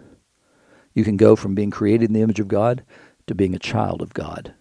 You 0.95 1.05
can 1.05 1.17
go 1.17 1.37
from 1.37 1.55
being 1.55 1.71
created 1.71 2.11
in 2.11 2.13
the 2.13 2.23
image 2.23 2.41
of 2.41 2.49
God 2.49 2.85
to 3.27 3.35
being 3.35 3.55
a 3.55 3.59
child 3.59 4.03
of 4.03 4.15
God 4.15 4.55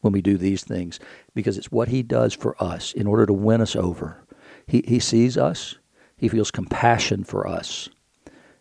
when 0.00 0.12
we 0.12 0.22
do 0.22 0.36
these 0.36 0.64
things 0.64 0.98
because 1.34 1.58
it's 1.58 1.70
what 1.70 1.88
He 1.88 2.02
does 2.02 2.34
for 2.34 2.60
us 2.62 2.92
in 2.92 3.06
order 3.06 3.26
to 3.26 3.32
win 3.32 3.60
us 3.60 3.76
over. 3.76 4.24
He, 4.66 4.82
he 4.86 4.98
sees 4.98 5.36
us, 5.36 5.76
He 6.16 6.28
feels 6.28 6.50
compassion 6.50 7.24
for 7.24 7.46
us, 7.46 7.88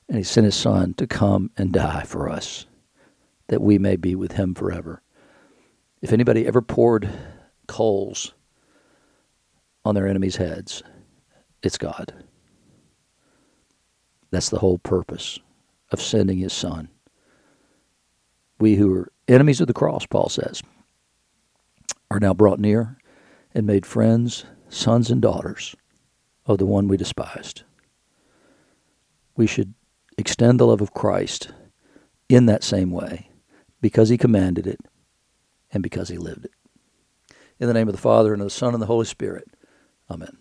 and 0.08 0.18
He 0.18 0.24
sent 0.24 0.46
His 0.46 0.56
Son 0.56 0.94
to 0.96 1.08
come 1.08 1.52
and 1.58 1.72
die 1.72 2.04
for 2.04 2.30
us 2.30 2.66
that 3.48 3.62
we 3.62 3.78
may 3.78 3.96
be 3.96 4.16
with 4.16 4.34
Him 4.34 4.54
forever. 4.56 5.02
If 6.02 6.14
anybody 6.14 6.48
ever 6.48 6.62
poured 6.62 7.10
coals 7.68 8.34
on 9.84 9.96
their 9.96 10.08
enemies' 10.08 10.38
heads, 10.38 10.82
it's 11.62 11.78
God. 11.78 12.14
That's 14.32 14.50
the 14.50 14.60
whole 14.60 14.78
purpose 14.78 15.40
of 15.92 16.02
sending 16.02 16.38
his 16.38 16.54
son. 16.54 16.90
We 18.60 18.76
who 18.76 18.94
are 18.96 19.12
enemies 19.28 19.60
of 19.60 19.68
the 19.68 19.74
cross, 19.74 20.06
Paul 20.06 20.30
says, 20.30 20.62
are 22.12 22.20
now 22.20 22.34
brought 22.34 22.60
near 22.60 22.98
and 23.54 23.66
made 23.66 23.86
friends, 23.86 24.46
sons 24.70 25.10
and 25.10 25.22
daughters 25.22 25.76
of 26.46 26.60
the 26.60 26.66
one 26.66 26.88
we 26.88 26.98
despised. 26.98 27.64
We 29.36 29.48
should 29.48 29.74
extend 30.18 30.60
the 30.60 30.68
love 30.68 30.82
of 30.82 30.94
Christ 30.94 31.52
in 32.30 32.46
that 32.46 32.64
same 32.64 32.92
way 32.92 33.30
because 33.82 34.10
he 34.10 34.18
commanded 34.18 34.68
it 34.68 34.80
and 35.72 35.84
because 35.84 36.10
he 36.10 36.18
lived 36.18 36.46
it. 36.46 36.52
In 37.60 37.68
the 37.68 37.74
name 37.74 37.88
of 37.88 37.96
the 37.96 38.02
Father, 38.02 38.34
and 38.34 38.42
of 38.42 38.46
the 38.46 38.52
Son, 38.52 38.74
and 38.74 38.82
the 38.82 38.88
Holy 38.88 39.06
Spirit. 39.06 39.48
Amen. 40.10 40.38